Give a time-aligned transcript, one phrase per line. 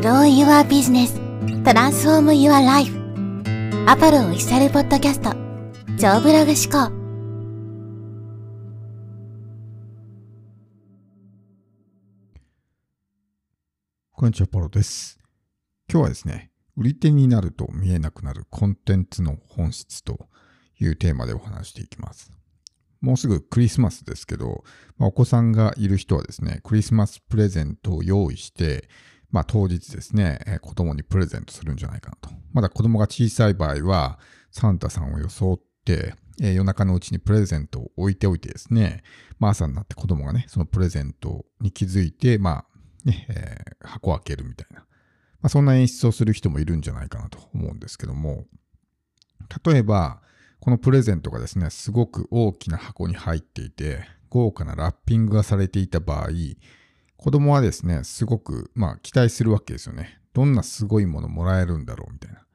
[0.00, 1.12] Grow Your Business
[1.64, 2.92] Transform Your Life
[3.88, 5.32] アポロオフィシャルポッドキャスト
[5.98, 6.92] 超ブログ思考
[14.12, 15.18] こんにちは、ポロです。
[15.92, 20.28] 今日はですね、売り手になると見えなくなるコンテンツの本質と
[20.78, 22.30] いうテーマでお話していきます。
[23.00, 24.62] もうすぐクリスマスですけど、
[24.96, 28.88] まあお子さんがいる人はですね、クリスマスプレゼントを用意して、
[29.30, 32.30] まあ当日ですね、えー子供にプレゼントするんじゃないかなと。
[32.52, 34.18] まだ子供が小さい場合は、
[34.50, 39.02] サンタさんを装って、えー夜中のうちにプレゼントを置いておいてですね、
[39.38, 42.64] まあ朝になって子供がね、そのプレゼントに気づいて、まあ、
[43.04, 44.80] ね、えー箱を開けるみたいな。
[45.40, 48.46] まあ、そんな演出をする人もいるんじゃないかなと思うんですけども、
[49.64, 50.20] 例えば、
[50.60, 56.28] このプレゼントがですね、すごく大きな箱に入っていて、豪華なラッピングがされていた場合、
[57.18, 60.20] 子供はですね、すごく、まあ、期待するわけですよね。
[60.32, 62.46] どんなすごいものもらえるんだろうみたいな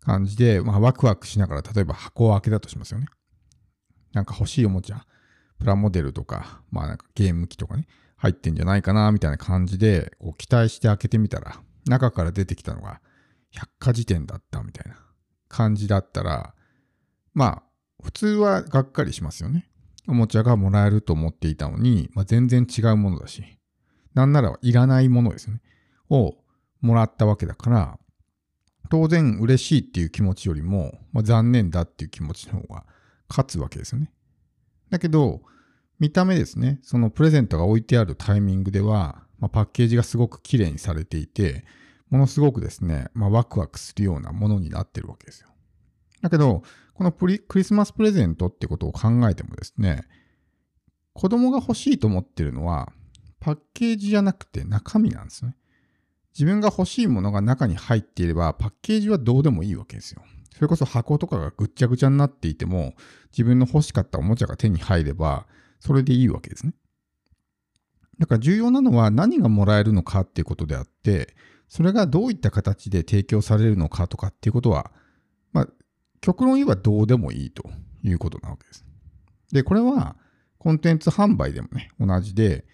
[0.00, 3.06] 感じで、まあ、ワクワクしながら、例えば箱を開けたとしますよね。
[4.14, 5.04] なんか欲しいおもちゃ、
[5.58, 13.02] プラモデルとか、まあなんかゲーム機とかね、入ってんじゃないかな、みたいな感じで、こう期待して開けてみたら、中から出てきたのが、
[13.50, 14.96] 百科事典だったみたいな
[15.48, 16.54] 感じだったら、
[17.34, 17.62] まあ、
[18.02, 19.68] 普通はがっかりしますよね。
[20.08, 23.59] おもちゃがもらえると思っていたのに、まあ、全然違うものだし、
[24.14, 25.60] なんならいらないものですね。
[26.08, 26.36] を
[26.80, 27.98] もらったわけだから、
[28.90, 32.84] 当然嬉しいっていう気持ちよりも、まあ、残念だっていう気持ちの方が
[33.28, 34.12] 勝つわけですよね。
[34.90, 35.42] だけど、
[36.00, 41.64] 見た目ですね、そのプレゼントが置いてあるタイミングでは、まあ、パッケージがすごく綺麗にされていて、
[42.08, 45.48] ものすごくですね、まあ、ワクワクするようなものになってるわけですよ。
[46.22, 46.62] だけど、
[46.94, 50.02] このクリスマスプレゼントってことを考えてもですね、
[51.12, 52.92] 子供が欲しいと思ってるのは、
[53.40, 55.56] パッケージじゃなくて中身なんですね。
[56.32, 60.22] 自分が欲しいものが中に入っていれば、パッケージはどうでもいいわけですよ。
[60.54, 62.94] それこそ箱とかがぐっちゃぐちゃになっていても、
[63.32, 65.46] 自分の欲しかったおもちゃが手に入れば、
[65.80, 66.74] それでいいわけですね。
[68.18, 71.34] だから重要なのは何がもらえるのかっていうことであって、
[71.68, 74.92] それがどういった形で提供されるのかとかっていうことは、
[75.52, 75.68] まあ、
[76.20, 77.62] 極論言えばどうでもいいと
[78.02, 78.84] いうことなわけです。
[79.52, 80.16] で、これは
[80.58, 82.66] コンテンツ販売でもね、同じで、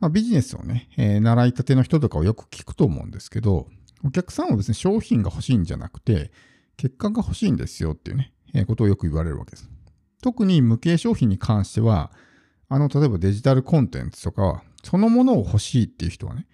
[0.00, 3.68] まあ、ビジネスをね、えー習いたての人とかをよく聞くと思うんですけど、
[4.04, 6.32] お客さんは別に商品が欲しいんじゃなくて、
[6.76, 9.70] 結果が欲しいんですよっていうね、えーことをよく言われるわけです。
[10.22, 12.12] 特に無形商品に関しては、
[12.68, 16.46] あの、例えばデジタルコンテンツとかは、そのものを欲しいっていう人はね、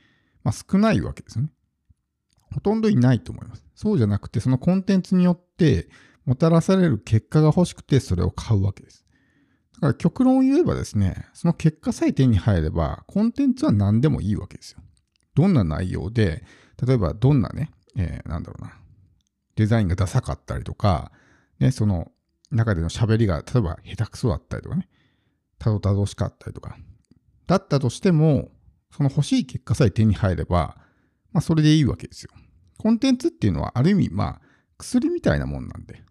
[0.43, 1.51] まあ、少ないわけですね。
[2.53, 3.65] ほとんどいないと思います。
[3.75, 5.89] そうじゃなくて、そのコンテンツによって
[6.25, 9.06] もたらされる結果が欲しくてそれを買うわけです。
[9.77, 14.81] だから極論を言えばですね、その結果さえ手に入れば、コンテンツは何でもいいわけですよ。
[15.35, 16.45] どんな内容で、
[16.85, 18.73] 例えばどんなね、えーなんだろうな、
[19.55, 21.13] デザインがダサかったりとか、
[21.59, 22.11] ね、その
[22.51, 24.89] 中での喋りが例えば下手くそだったりとかね、
[25.59, 26.77] たどたどしかったりとか、
[27.47, 28.51] だったとしても、
[28.91, 30.79] その欲しい結果さえ手に入れば、
[31.33, 32.31] まあそれでいいわけですよ。
[32.79, 34.41] コンテンツっていうのはある意味、まあ
[34.79, 36.03] 薬みたいなもんなんで、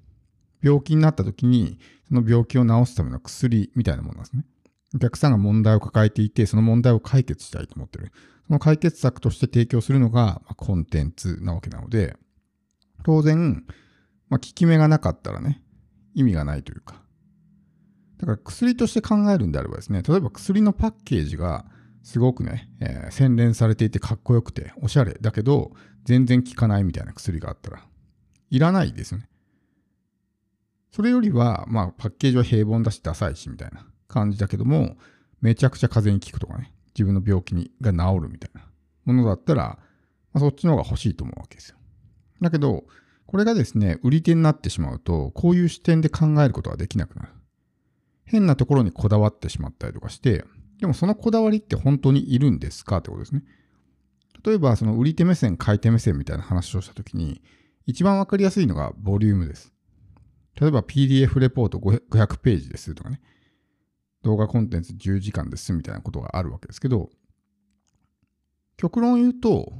[0.66, 1.78] 病気になった時に、
[2.08, 4.46] その病気を治すための薬みたいなものなんですね。
[4.96, 8.12] お客さんが問題を抱えていて、その問題を解決したいと思ってる。
[8.48, 12.18] その解決策として提供するのが、まコンテンツなわけなので、
[13.04, 13.66] 当然、
[14.30, 15.62] まあ、効き目がなかったらね、
[16.16, 16.96] 意味がないというか。
[18.18, 21.66] だから薬として考えるんであればですね、例えば薬のパッケージが
[22.02, 25.74] すごくね、えー洗練されていてかっこよくておしゃれだけど、
[26.06, 27.86] 全然効かないみたいな薬があったら、
[28.50, 29.28] いらないですよね。
[30.96, 34.96] それよりは、まあ、パッケージは平凡だし、ダサいし、みたいな感じだけども、
[35.42, 38.62] めちゃくちゃ風邪に効くとかね、自分の病気にが治るみたいな
[39.04, 39.78] ものだったら、
[40.32, 41.76] まあ、そっちの方が欲しいと思うわけですよ。
[42.40, 42.86] だけど、
[43.26, 47.30] これがですね、売り手になってしまうと、こういう視点で考えることができなくなる。
[48.24, 50.46] 変なところにこだわってしまったりとかして、
[50.80, 53.44] でもそのこだわりって本当にいるんですかってことですね。
[54.46, 57.42] 例えば、その売り手目線、買い手目線みたいな話をしたときに、
[57.86, 59.75] 一番わかりやすいのがボリュームです。
[60.60, 63.22] 例えば PDF レポート500ページですとかね、
[64.24, 67.10] 動画コンテンツ10時間ですみたいなことがあるわけですけど、
[68.78, 69.74] 極論言うと、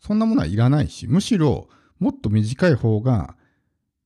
[0.00, 1.68] そんなものはいらないし、むしろ
[1.98, 3.36] もっと短い方が、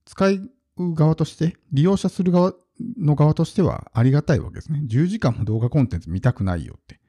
[0.05, 2.53] 使う側として、利用者する側
[2.97, 4.81] の側としてはありがたいわけですね。
[4.85, 6.99] 10時間も動画コンテンツ見たくないよって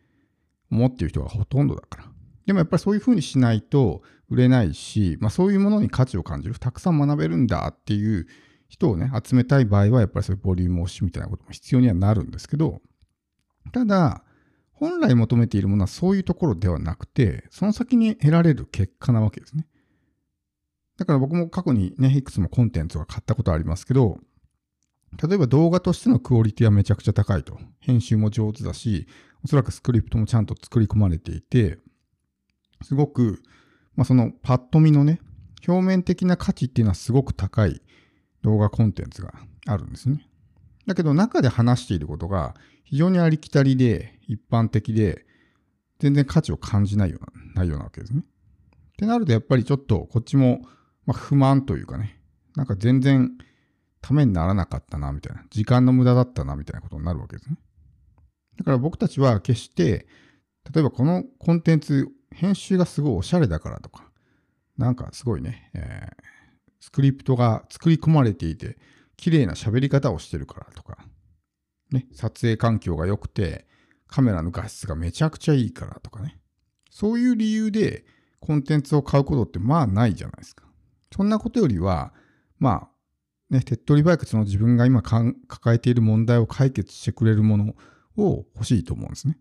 [0.70, 2.04] 思ってる人がほとんどだから。
[2.46, 8.26] でもやっぱりそういうふうにしないと売れないし、まあそういうものに価値を感じる、たくさん学べるんだっていう
[8.68, 12.80] 人をね、集めたい場合はやっぱりそういうボリューム推しみたいなことも必要にはなるんですけど、
[13.72, 14.22] ただ、
[14.72, 19.66] 本来求めているものはそういうところではなくて、その先に得られる結果なわけですね。
[20.98, 24.18] だから僕も過去にね、いくつもコンテンツを買ったことありますけど、
[25.22, 27.58] 例えば動画としてのクオリティはめちゃくちゃ高いと。
[27.80, 29.06] 編集も上手だし、
[29.44, 31.78] おそらくスクリプトもちゃんと作り込まれていて、
[32.82, 33.42] すごく、
[33.94, 35.20] まあ、そのパッと見のね、
[35.66, 37.80] 表面的な価値っていうのはすごく高い
[38.46, 39.34] 動画コンテンツが
[39.66, 40.24] あるんですね。
[40.86, 42.54] だけど中で話していることが
[42.84, 45.26] 非常にありきたりで一般的で
[45.98, 47.24] 全然価値を感じないよう
[47.56, 48.20] な内容なわけですね。
[48.20, 48.22] っ
[48.96, 50.62] てなるとやっぱりちょっとこっちも
[51.12, 52.20] 不満というかね、
[52.54, 53.36] なんか全然
[54.00, 57.56] ためにならなかったなみたいな、時間の無駄だったなみたいなことになるわけですね。
[58.58, 60.06] だから僕たちは決して
[60.72, 64.08] 例えばこのコンテンツ編集がすごいおしゃれだからとか、
[64.78, 66.35] なんかすごいね、えー、
[66.80, 68.78] スクリプトが作り込まれていて、
[69.16, 70.98] 綺麗な喋り方をしてるからとか、
[71.90, 73.66] ね、撮影環境が良くて、
[74.08, 76.38] カメラの画質がめちゃくちゃいいからとかね。
[76.90, 78.04] そういう理由で
[78.40, 80.64] コンテンツを買うことってまあないじゃないですか。
[81.14, 82.12] そんなことよりは、
[82.58, 82.88] ま
[83.50, 85.34] あ、ね、手っ取り早くその自分が今抱
[85.74, 87.74] えている問題を解決してくれるもの
[88.16, 89.38] を欲しいと思うんですね。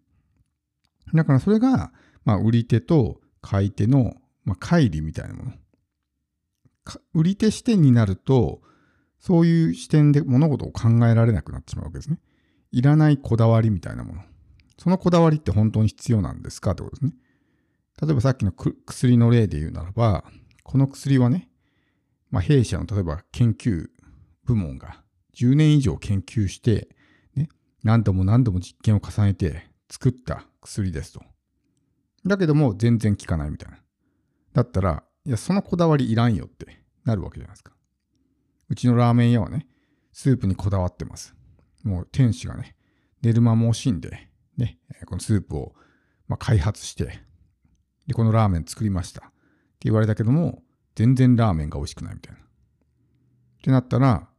[1.13, 1.91] だからそれが、
[2.23, 5.53] まあ、売り手と買い手の、まあ、乖離みたいなもの。
[7.13, 8.61] 売り手視点になると、
[9.19, 12.19] そういう視点で物事を考えられなくなってしまうわけですね。
[12.71, 14.21] いらないこだわりみたいなもの。
[14.77, 17.13] そのこだわりって本当に必要なんですかってことですね。
[18.01, 20.25] 例えばさっきの薬の例で言うならば、
[20.63, 21.49] この薬はね、
[22.29, 23.87] まあ、弊社の例えば研究
[24.43, 25.01] 部門が
[25.35, 26.89] 10年以上研究して、
[27.35, 27.49] ね、
[27.83, 31.21] 何度も何度も実験を重ねて作った薬ですと。
[32.25, 33.77] だけども全然効かないみたいな。
[34.53, 37.73] だったら、いや、そのこだわりいらんよってなるわけじゃないですか。
[38.69, 39.67] うちのラーメン屋はね、
[40.13, 41.35] スープにこだわってます。
[41.83, 42.75] もう店主がね、
[43.21, 45.73] 寝る間も惜しんで、ね、このスープを、
[46.27, 47.19] ま、開発して、
[48.07, 49.21] で、このラーメン作りました。
[49.21, 49.31] って
[49.81, 50.63] 言われたけども、
[50.95, 52.39] 全然ラーメンが美味しくないみたいな。
[52.39, 52.43] っ
[53.63, 54.29] てなったら、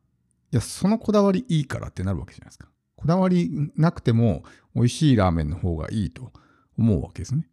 [0.52, 2.68] いや、そのこだわりいいからってなるわけじゃないですか。
[2.94, 4.44] こだわりなくても
[4.74, 6.32] 美味しいラーメンの方がいいと
[6.78, 7.48] 思うわけですね。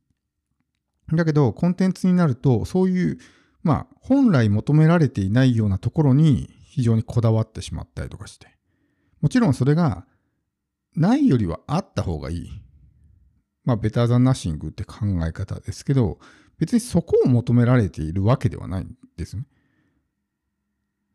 [1.12, 3.18] だけど、コンテンツになると、そういう、
[3.62, 8.48] まあ、本来求められていないようなところに非常にこだわってしまったりとかして。
[9.22, 10.06] もちろんそれが、
[10.96, 12.50] ないよりはあった方がいい。
[13.66, 16.20] まあ、ベターザンナッシングって考え方ですけど、
[16.60, 19.46] 別にそこを求められているわけではないんですね。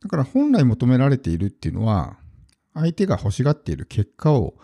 [0.00, 2.18] だから本来求められているっていうのは、
[2.74, 4.54] 相手が欲しがっている結果を、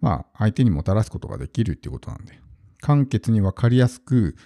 [0.00, 2.38] まあ、相手にもたらすことができるっていうことなんで、
[2.80, 4.36] 簡潔に分かりやすく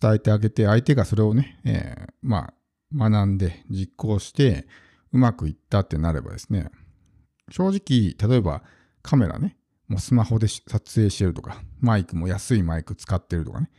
[0.00, 2.52] 伝えてあげて、相手がそれをね、えー、ま
[2.92, 4.66] あ、学んで実行して、
[5.12, 6.70] うまくいったってなればですね、
[7.50, 8.62] 正直、例えば
[9.02, 9.56] カメラね、
[9.88, 13.70] もうスマホで撮影してるとか、マイクも安いマイク使ってるとかね。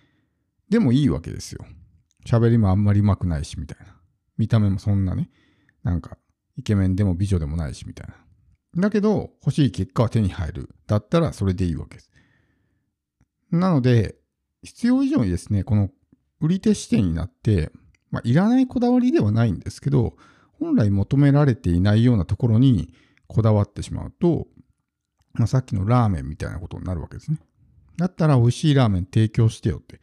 [0.69, 1.65] でもいいわけですよ。
[2.25, 3.95] 喋りもあんまり上手くないし、みたいな。
[4.37, 5.29] 見た目もそんなね、
[5.83, 6.17] なんか、
[6.57, 8.81] イケメンでも美女でもないし、みたいな。
[8.81, 10.69] だけど、欲しい結果は手に入る。
[10.87, 12.11] だったらそれでいいわけです。
[13.51, 14.15] なので、
[14.63, 15.89] 必要以上にですね、この
[16.41, 17.71] 売り手視点になって、
[18.11, 20.15] まあ、いらないこだわりではないんですけど、
[20.59, 22.93] 本来求められていないようなところに
[23.27, 24.47] こだわってしまうと、
[25.33, 27.39] まあ、さっきのラーメンみたいなことになるわけですね。
[27.97, 29.99] だったら美味しいラーメン提供してよって。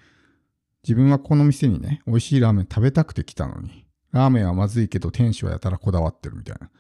[0.83, 6.71] 自分はこの店にね、美味しいラーメン食べたくて来たのに、ラーメンはまずいけど店主はやたらこだわってるみたいな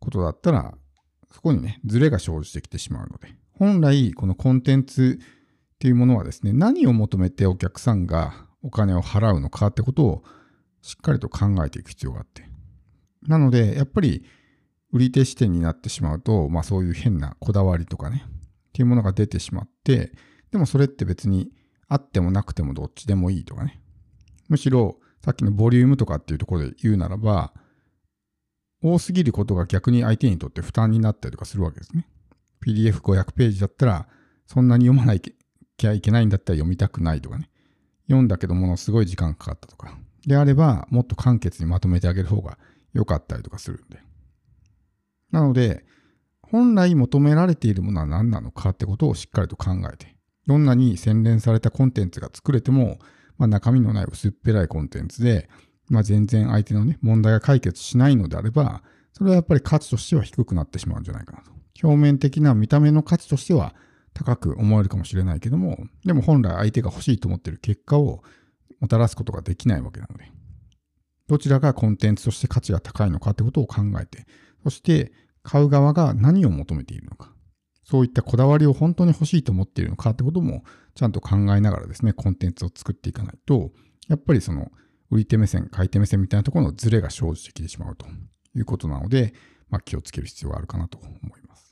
[0.00, 0.74] ことだったら、
[1.30, 10.24] そこにね、ズレが生じてきてしまうので、本来このコンテンツっていうものはですね、何を求めてお客さんがお金を払うのかってことを
[10.80, 12.48] しっかりと考えていく必要があって。
[13.28, 14.24] なので、やっぱり
[14.90, 18.30] 売り手視点になってしまうと、まあそういう変なこだわりとかね、っ
[18.72, 20.12] ていうものが出てしまって、
[20.50, 21.50] でもそれって別に
[21.88, 23.82] あってもなくてもどっちでもいいとかね。
[24.48, 27.52] むしろ、さっきのボリュームとかっていうところで言うならば、
[28.82, 32.08] 多すぎることが逆に相手にとって負担になったりとかするわけですね。
[32.66, 34.08] PDF500 ページだったら、
[34.46, 37.50] そんなに読まなきゃいけないんだったら読みたくないとかね。
[38.06, 39.96] 読んだけどものすごい時間かかったとか。
[40.26, 42.58] であれば、もっと簡潔にまとめてあげる方が
[42.92, 43.98] 良かったりとかするんで。
[45.30, 45.84] なので、
[46.42, 52.98] 本来求められているものは何なのかってことをしっかりと考えて、どんなに洗練されたコンテンツが作れても、
[53.38, 55.48] まあ、中身のない薄っぺらいコンテンツで、
[55.88, 58.82] まあ、全然相手のね、問題が解決しないのであれば、
[59.12, 61.50] それはやっぱり価値としては低くなってしまうんじゃないかなと。
[61.82, 63.74] 表面的な見た目の価値としては
[64.14, 68.22] 高く思えるかもしれないけども、でも本来相手が欲しいと思っている結果を
[68.80, 70.30] もたらすことができないわけなので、
[71.26, 74.26] どちらがコンテンツとして価値が高いのかってことを考えて、
[74.62, 77.32] そして買う側が何を求めているのか。
[77.84, 83.72] そういったこだわりを本当に欲しいと思っているのかってこともちゃんと考えながらですね、コンテンツを作っていかないと、
[84.08, 84.70] やっぱりその
[85.10, 88.06] 売り手目線、買い手目線みたいなところのズレが生じてきてしまうと
[88.56, 89.34] いうことなので、
[89.68, 91.63] まあ、気をつける必要があるかなと思います。